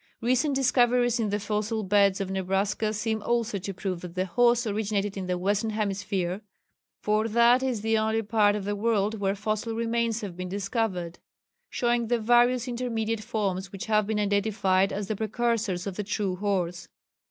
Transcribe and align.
Recent 0.19 0.55
discoveries 0.55 1.19
in 1.19 1.29
the 1.29 1.39
fossil 1.39 1.83
beds 1.83 2.19
of 2.19 2.31
Nebraska 2.31 2.91
seem 2.91 3.21
also 3.21 3.59
to 3.59 3.71
prove 3.71 4.01
that 4.01 4.15
the 4.15 4.25
horse 4.25 4.65
originated 4.65 5.15
in 5.15 5.27
the 5.27 5.37
Western 5.37 5.69
Hemisphere, 5.69 6.41
for 7.03 7.27
that 7.27 7.61
is 7.61 7.81
the 7.81 7.99
only 7.99 8.23
part 8.23 8.55
of 8.55 8.65
the 8.65 8.75
world 8.75 9.19
where 9.19 9.35
fossil 9.35 9.75
remains 9.75 10.21
have 10.21 10.35
been 10.35 10.49
discovered, 10.49 11.19
showing 11.69 12.07
the 12.07 12.17
various 12.17 12.67
intermediate 12.67 13.21
forms 13.21 13.71
which 13.71 13.85
have 13.85 14.07
been 14.07 14.19
identified 14.19 14.91
as 14.91 15.07
the 15.07 15.15
precursors 15.15 15.85
of 15.85 15.97
the 15.97 16.03
true 16.03 16.35
horse. 16.35 16.87